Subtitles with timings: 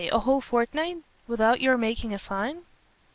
[0.11, 0.97] a whole fortnight?
[1.27, 2.63] without your making a sign?"